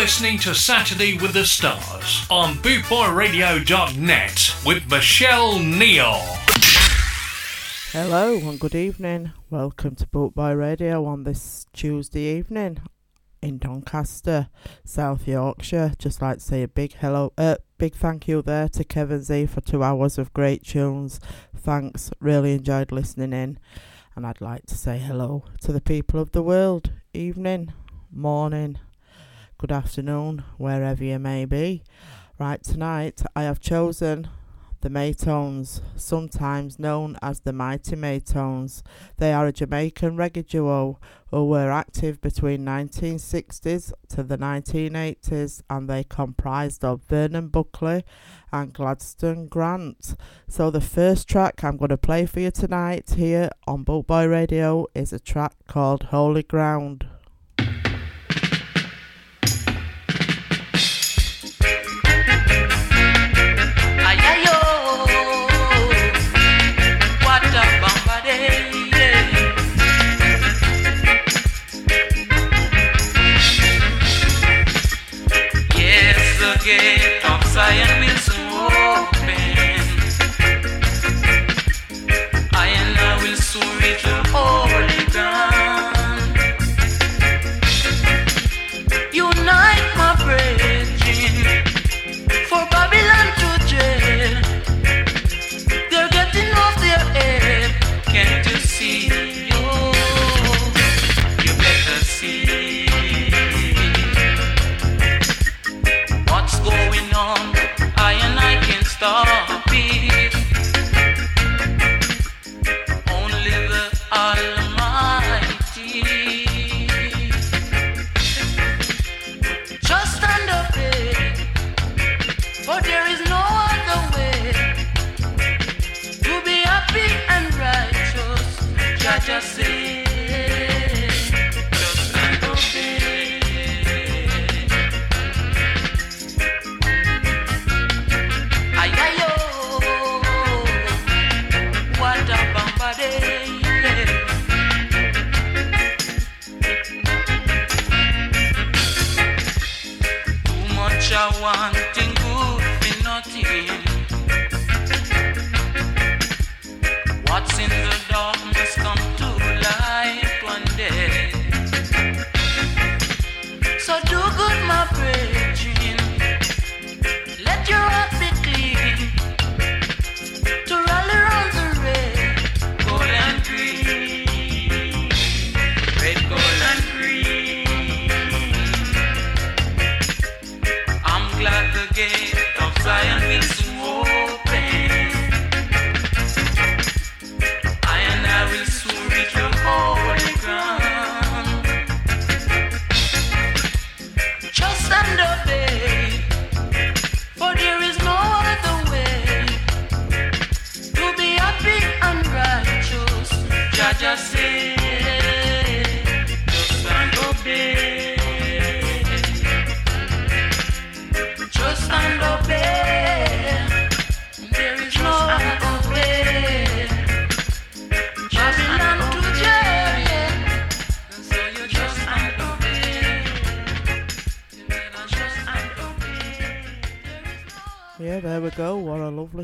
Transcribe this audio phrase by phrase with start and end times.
[0.00, 6.14] listening to Saturday with the Stars on bootboyradio.net with Michelle Neal.
[7.92, 9.32] Hello and good evening.
[9.50, 12.80] Welcome to Bootboy Radio on this Tuesday evening
[13.42, 14.48] in Doncaster,
[14.86, 15.92] South Yorkshire.
[15.98, 19.48] Just like to say a big hello, uh, big thank you there to Kevin Z
[19.48, 21.20] for two hours of great tunes.
[21.54, 23.58] Thanks, really enjoyed listening in.
[24.16, 26.90] And I'd like to say hello to the people of the world.
[27.12, 27.74] Evening,
[28.10, 28.78] morning,
[29.60, 31.82] good afternoon, wherever you may be.
[32.38, 34.30] Right, tonight I have chosen
[34.80, 38.82] the Maytones, sometimes known as the Mighty Maytones.
[39.18, 45.90] They are a Jamaican reggae duo who were active between 1960s to the 1980s and
[45.90, 48.02] they comprised of Vernon Buckley
[48.50, 50.16] and Gladstone Grant.
[50.48, 54.86] So the first track I'm going to play for you tonight here on Bootboy Radio
[54.94, 57.06] is a track called Holy Ground.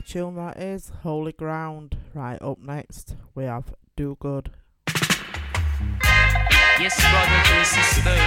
[0.00, 1.96] Tune that is, Holy Ground.
[2.14, 4.50] Right, up next we have Do Good.
[6.80, 8.18] Yes, brothers and sisters,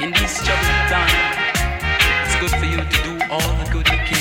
[0.00, 1.12] in these troubled times,
[2.26, 4.19] it's good for you to do all the good you can,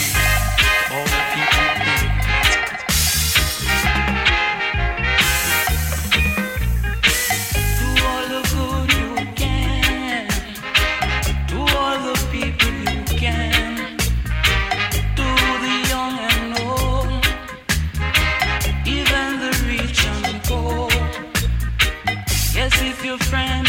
[23.10, 23.69] your friend.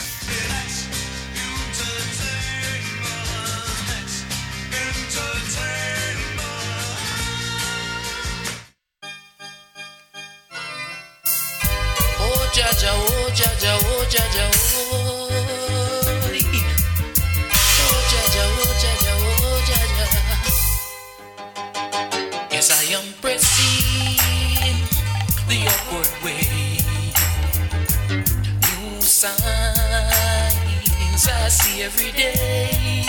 [31.81, 33.05] Every day.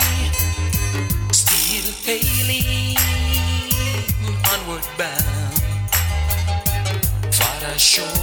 [1.31, 2.97] Still hailing
[4.51, 5.61] onward bound.
[7.31, 8.13] Father, show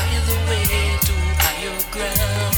[0.00, 0.64] I the way
[1.06, 1.14] to
[1.44, 2.56] higher ground.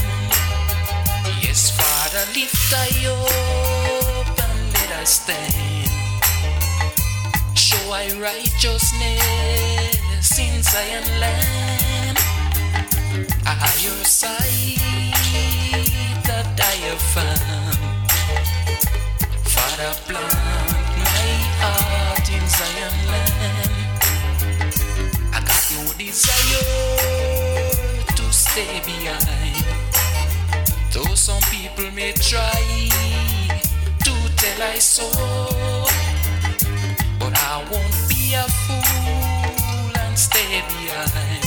[1.43, 2.75] Yes, Father, lift I
[3.11, 5.91] up and let us stand.
[7.57, 12.17] Show I righteousness in Zion land.
[13.45, 15.88] A higher sight
[17.13, 18.07] found.
[19.43, 20.33] Father, plant
[20.97, 21.29] my
[21.59, 23.71] heart in Zion land.
[25.33, 26.63] I got no desire
[28.15, 29.65] to stay behind.
[30.91, 32.61] Though some people may try
[34.05, 35.09] to tell I so,
[37.19, 41.45] but I won't be a fool and stay behind.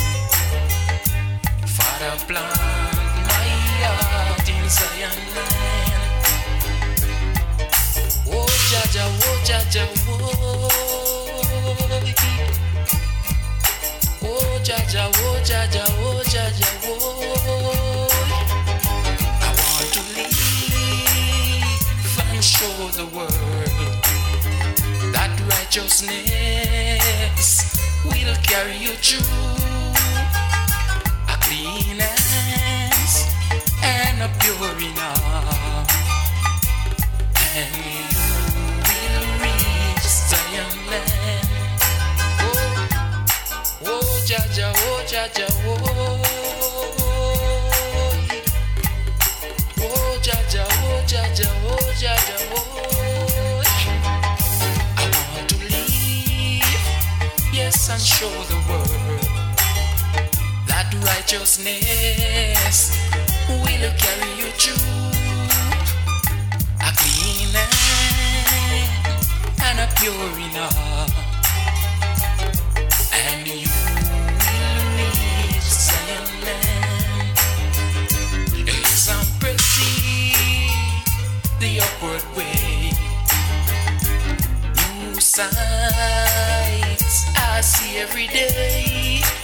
[1.66, 2.81] Father, plant
[4.72, 5.92] heart in Zion land.
[8.28, 10.68] Oh, Jaja, oh, Jaja, oh.
[14.24, 18.08] Oh Jaja, oh Jaja, oh Jaja, oh.
[19.40, 20.32] I want to live
[22.30, 24.02] and show the world
[25.12, 27.48] that righteousness
[28.04, 29.52] will carry you through.
[31.28, 32.00] A clean
[34.22, 35.88] and pure enough,
[37.56, 38.06] and you
[38.86, 40.06] will reach.
[42.44, 42.62] Oh,
[43.84, 44.00] Oh
[45.38, 46.22] oh, oh oh.
[49.80, 53.62] Oh oh oh oh.
[54.96, 55.00] I
[55.34, 56.84] want to live,
[57.52, 59.26] yes, and show the world
[60.68, 63.01] that righteousness
[63.62, 64.82] will carry you through
[66.80, 67.54] a clean
[69.66, 71.12] and a pure enough
[73.12, 73.68] and you
[74.42, 77.38] will reach Zion land.
[78.66, 80.72] Yes, I'm pressing
[81.60, 82.92] the upward way.
[84.98, 89.41] New sights I see every day.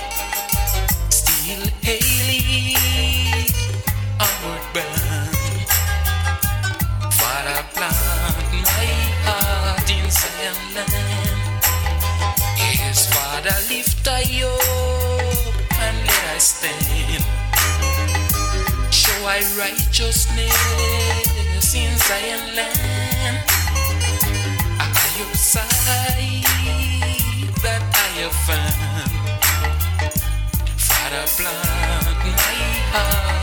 [19.39, 20.53] I righteousness
[21.73, 23.37] in Zion land.
[24.81, 26.43] A higher side
[27.63, 29.13] that I have found.
[30.77, 32.57] Father, plant my
[32.91, 33.38] heart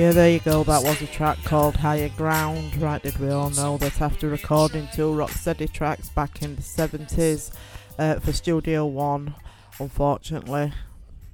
[0.00, 0.64] Yeah, there you go.
[0.64, 2.74] That was a track called Higher Ground.
[2.78, 7.52] Right, did we all know that after recording two Rocksteady tracks back in the 70s
[7.98, 9.34] uh, for Studio One,
[9.78, 10.72] unfortunately,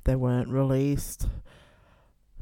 [0.03, 1.29] they weren't released.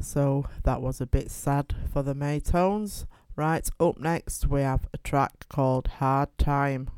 [0.01, 3.05] So that was a bit sad for the Maytones.
[3.37, 6.89] Right, up next we have a track called Hard Time.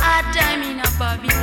[0.00, 1.35] Hard time in a Babylon.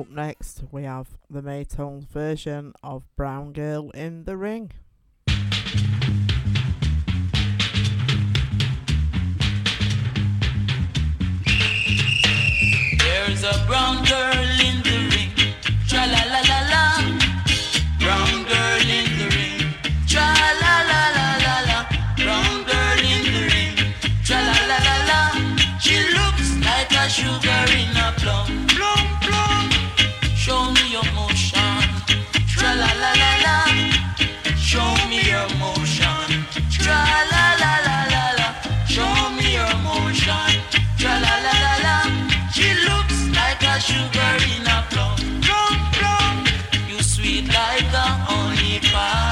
[0.00, 4.70] Up next, we have the Maytones version of Brown Girl in the Ring.
[12.96, 15.32] There's a brown girl in the ring.
[15.86, 16.84] Tra la la la la.
[17.98, 19.60] Brown girl in the ring.
[20.08, 21.78] Tra la la la la la.
[22.16, 23.76] Brown girl in the ring.
[24.24, 25.20] Tra la la la la.
[25.78, 28.59] She looks like a sugar in a plum.
[35.10, 36.46] Me your motion.
[36.86, 38.48] La la la la la.
[38.86, 40.50] Show me your motion.
[41.02, 41.96] La la la la.
[42.54, 45.16] She looks like a sugar in a plum.
[45.44, 46.36] Plum plum.
[46.88, 49.29] You sweet like a honey pie.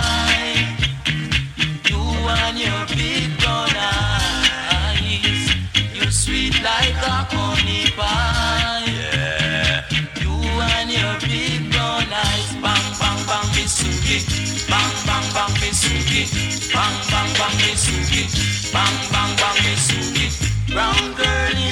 [15.28, 16.24] Bang bang bisuki.
[16.72, 18.24] Bang bang bang bisuki.
[18.72, 20.26] Bang bang bang bisuki.
[20.72, 21.67] Brown girl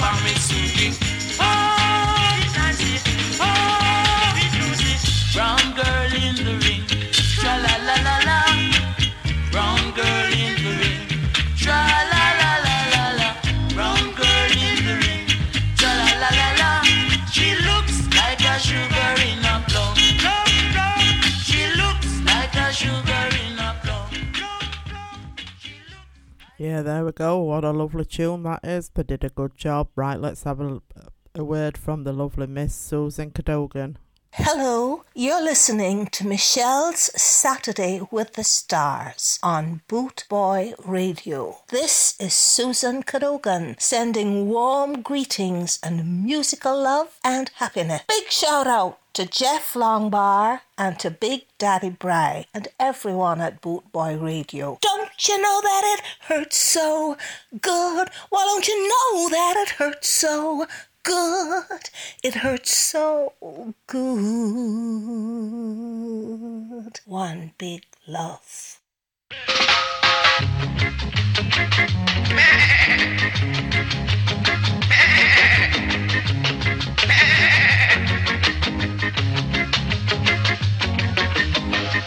[0.00, 0.29] Bang,
[26.60, 27.38] Yeah, there we go.
[27.38, 28.90] What a lovely tune that is.
[28.90, 29.88] They did a good job.
[29.96, 30.82] Right, let's have a,
[31.34, 33.96] a word from the lovely Miss Susan Cadogan.
[34.34, 41.58] Hello, you're listening to Michelle's Saturday with the Stars on Boot Boy Radio.
[41.68, 48.02] This is Susan Cadogan sending warm greetings and musical love and happiness.
[48.06, 53.90] Big shout out to Jeff Longbar and to Big Daddy Bry and everyone at Boot
[53.90, 54.78] Boy Radio.
[54.80, 57.16] Don't you know that it hurts so
[57.60, 58.08] good?
[58.28, 60.66] Why don't you know that it hurts so
[61.02, 61.90] good.
[62.22, 63.32] It hurts so
[63.86, 64.10] good.
[67.06, 68.80] One big love.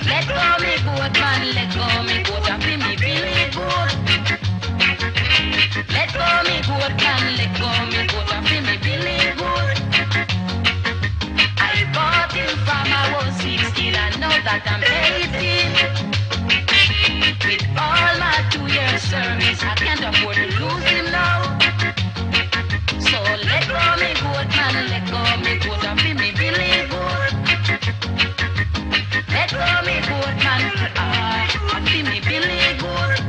[0.06, 3.92] Let go me good man, let go me good, I feel me really good.
[5.90, 7.93] Let go me good man, let go me
[14.54, 14.82] that I'm
[17.46, 21.58] With all my two-year service, I can't afford to lose him now.
[23.00, 23.18] So
[23.50, 27.34] let go me good man, let go me good and be me believe good.
[29.34, 30.62] Let go me good man,
[30.98, 33.20] ah, uh, be me believe good.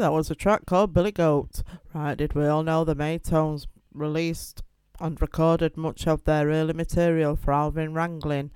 [0.00, 1.62] That was a track called Billy Goat.
[1.92, 4.62] Right, did we all know the Maytones released
[4.98, 8.48] and recorded much of their early material for Alvin Ranglin,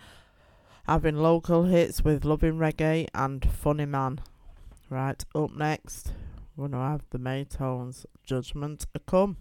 [0.86, 4.22] having local hits with Loving Reggae and Funny Man.
[4.88, 6.14] Right, up next,
[6.56, 9.36] we're going to have the Maytones Judgment a Come.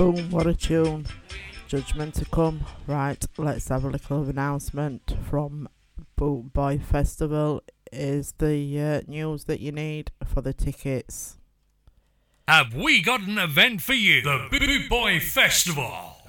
[0.00, 1.04] Boom, what a tune.
[1.68, 2.64] Judgment to come.
[2.86, 5.68] Right, let's have a little announcement from
[6.16, 7.62] Boot Boy Festival.
[7.92, 11.36] Is the uh, news that you need for the tickets.
[12.48, 14.22] Have we got an event for you?
[14.22, 16.09] The Boot Boy Festival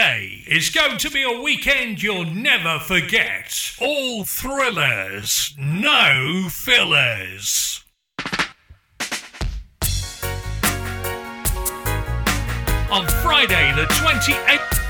[0.48, 3.74] It's going to be a weekend you'll never forget.
[3.82, 7.84] All thrillers, no fillers.
[12.92, 14.81] On Friday, the 28th.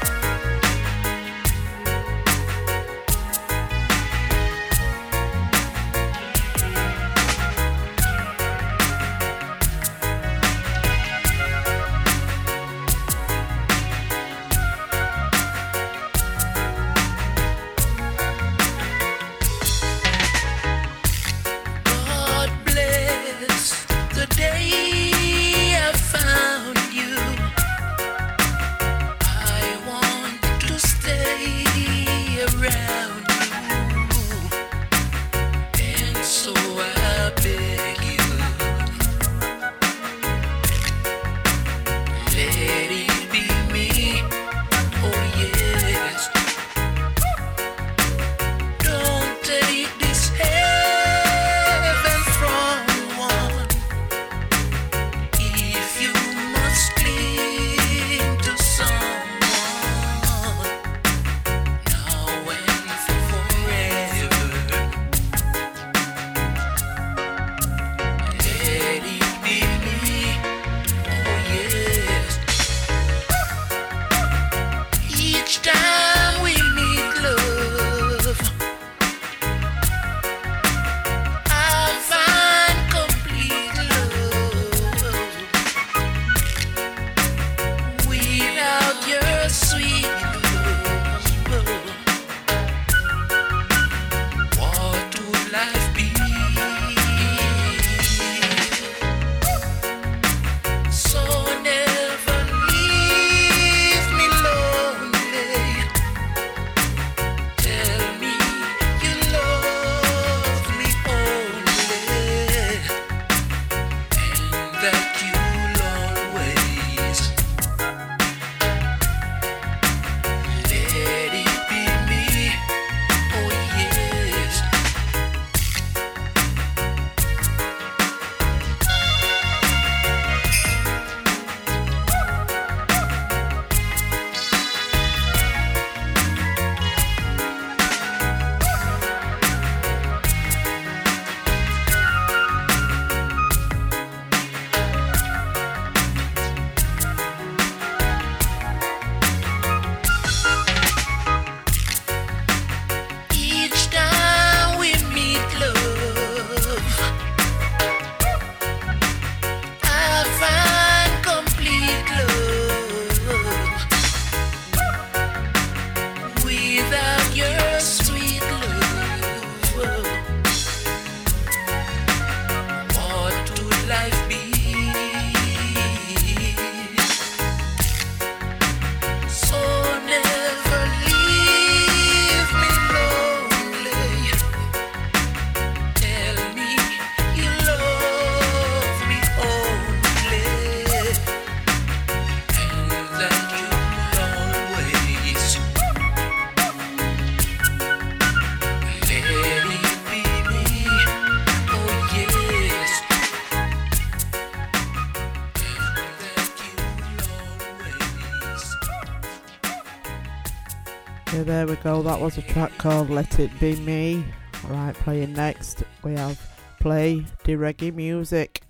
[211.34, 212.02] Yeah, there we go.
[212.04, 214.26] That was a track called Let It Be Me.
[214.68, 216.38] Right, playing next, we have
[216.82, 218.62] Play the Reggae Music.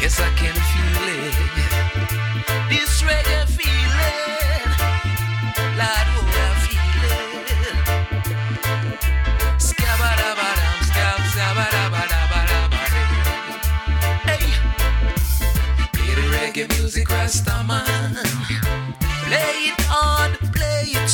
[0.00, 1.34] Yes, I can feel it.
[2.68, 4.70] This reggae feeling,
[5.78, 6.41] Lord, oh.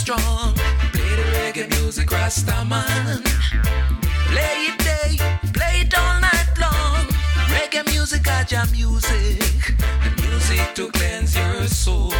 [0.09, 0.55] Strong.
[0.95, 3.23] Play the reggae music, Rastaman.
[4.31, 5.19] Play it day,
[5.53, 7.05] play it all night long.
[7.53, 9.77] Reggae music, Aja music.
[9.77, 12.15] The music to cleanse your soul.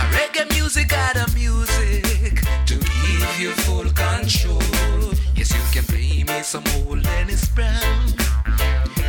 [0.00, 5.12] A reggae music, Ada music to give you full control.
[5.36, 8.14] Yes, you can play me some old Dennis Brown.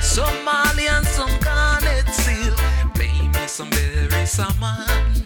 [0.01, 2.57] Some Marley and some Garnett Silk.
[2.93, 5.23] Play me some Beres Hammond.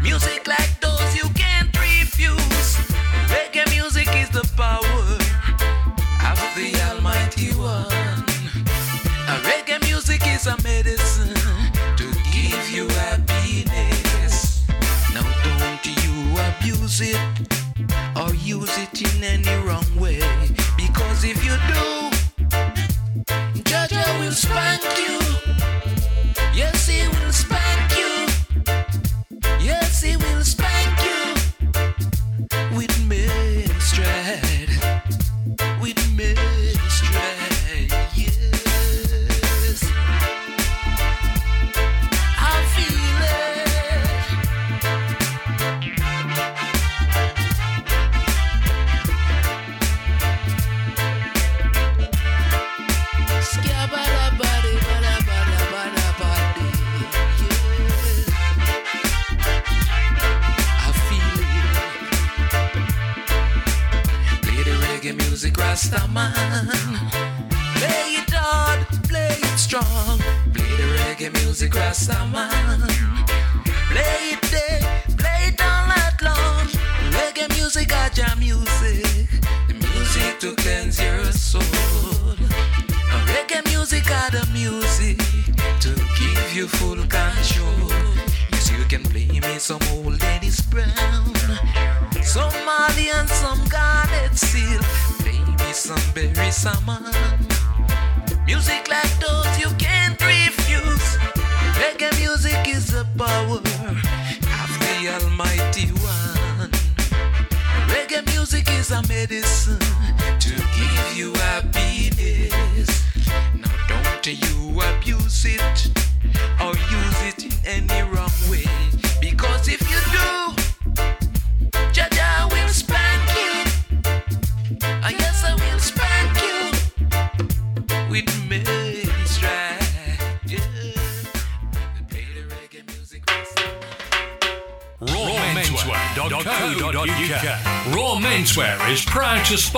[0.00, 0.75] Music like
[10.46, 11.34] some medicine
[11.96, 14.64] to give you happiness.
[15.12, 16.14] Now don't you
[16.46, 17.18] abuse it
[18.14, 20.20] or use it in any wrong way.
[20.76, 21.84] Because if you do,
[23.64, 25.75] Jaja will spank you.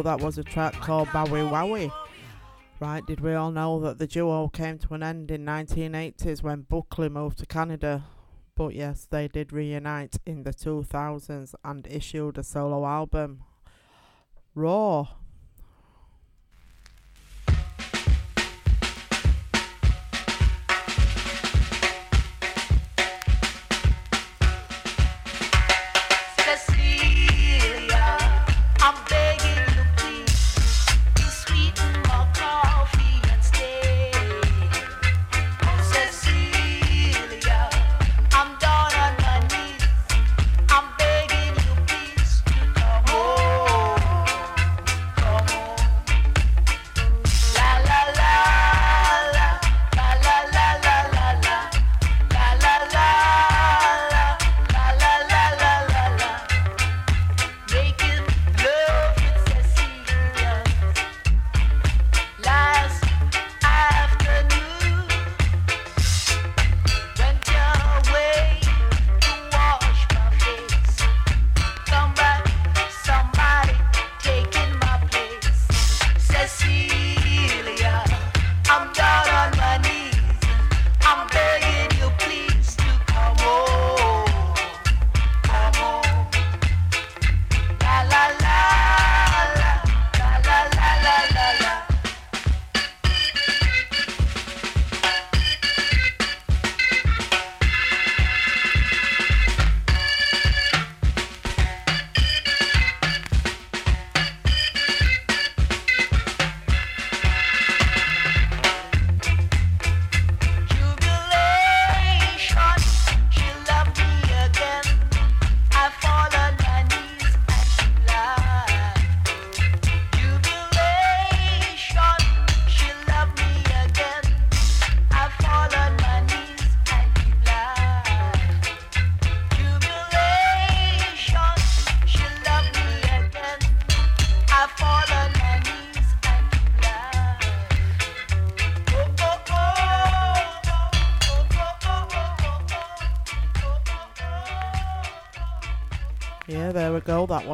[0.07, 1.91] that was a track called Bowie Wowie.
[2.79, 6.61] Right, did we all know that the duo came to an end in 1980s when
[6.61, 8.05] Buckley moved to Canada?
[8.55, 13.43] But yes, they did reunite in the 2000s and issued a solo album.
[14.55, 15.09] Raw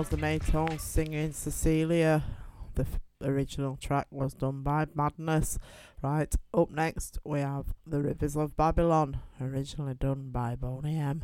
[0.04, 2.26] was the Maytone singing Cecilia.
[2.76, 5.58] The f- original track was done by Madness.
[6.02, 11.24] Right, up next we have The Rivers of Babylon, originally done by Boney M.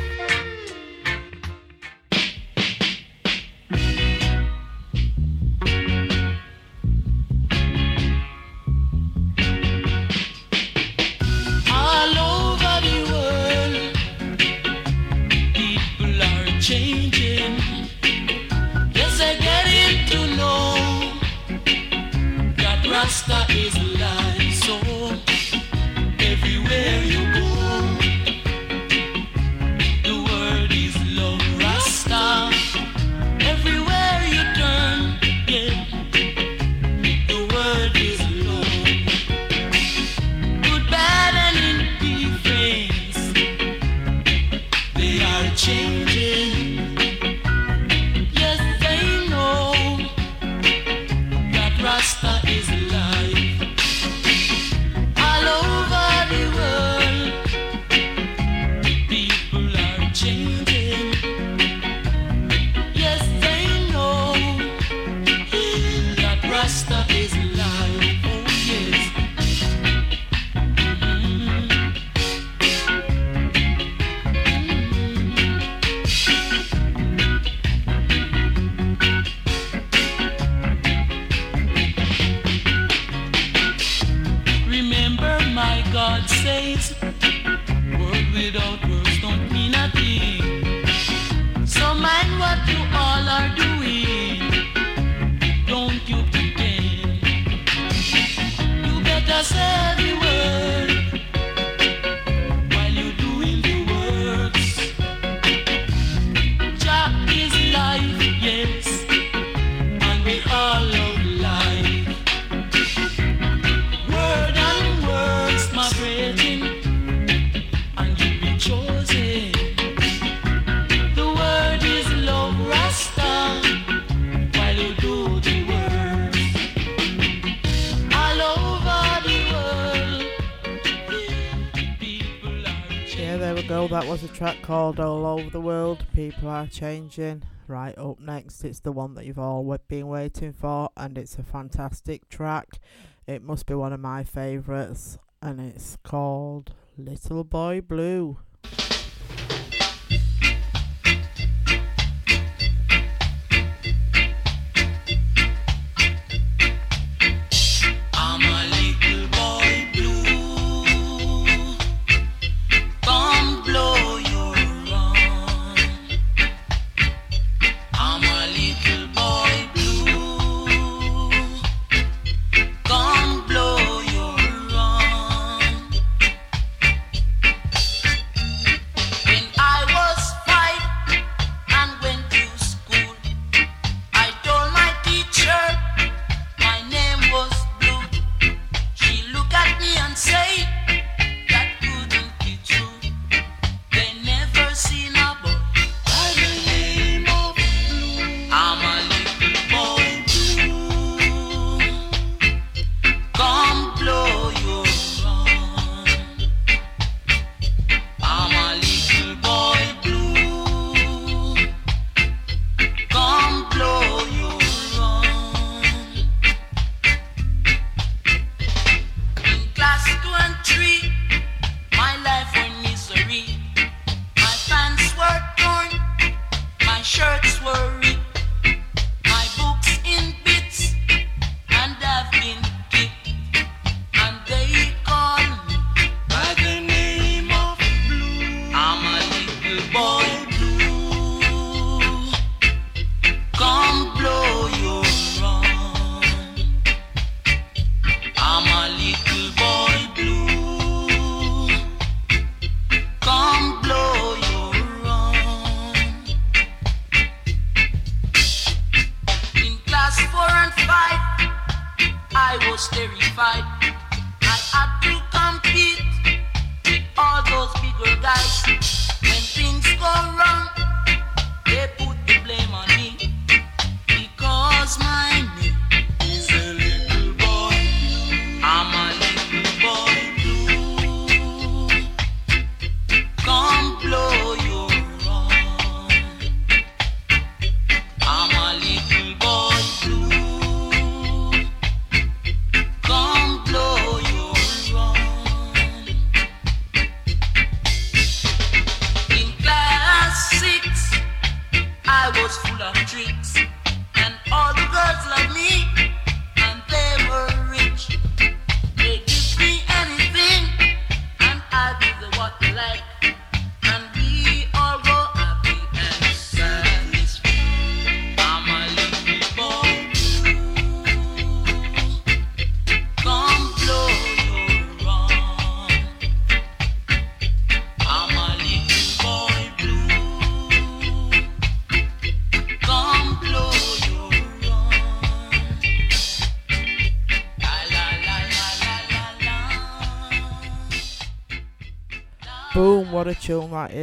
[134.01, 136.07] That was a track called All Over the World.
[136.15, 137.43] People are changing.
[137.67, 141.43] Right, up next, it's the one that you've all been waiting for, and it's a
[141.43, 142.79] fantastic track.
[143.27, 148.39] It must be one of my favourites, and it's called Little Boy Blue.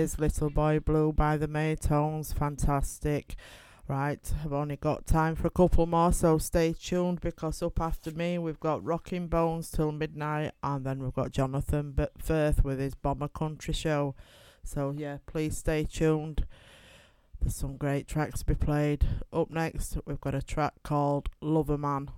[0.08, 0.18] Is.
[0.18, 2.32] Little Boy Blue by the Maytones.
[2.32, 3.36] Fantastic.
[3.86, 8.10] Right, I've only got time for a couple more, so stay tuned because up after
[8.10, 12.94] me we've got Rocking Bones till midnight, and then we've got Jonathan Firth with his
[12.94, 14.14] Bomber Country show.
[14.62, 16.44] So, yeah, please stay tuned.
[17.40, 19.06] There's some great tracks to be played.
[19.32, 22.10] Up next, we've got a track called Lover Man.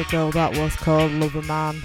[0.00, 0.38] Yeah, there we go.
[0.38, 1.82] That was called Lover Man.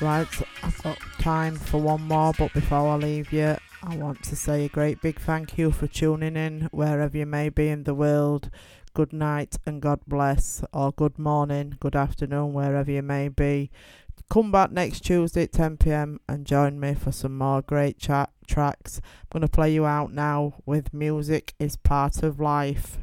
[0.00, 0.26] Right,
[0.64, 4.64] I've got time for one more, but before I leave you, I want to say
[4.64, 8.50] a great big thank you for tuning in wherever you may be in the world.
[8.92, 13.70] Good night and God bless, or good morning, good afternoon, wherever you may be.
[14.28, 18.30] Come back next Tuesday at 10 pm and join me for some more great chat
[18.48, 19.00] tracks.
[19.32, 22.98] I'm going to play you out now with Music is Part of Life.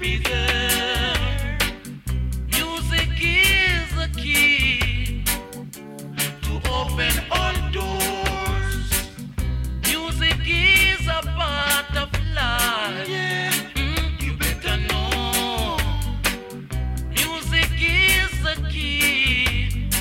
[0.00, 0.67] reason.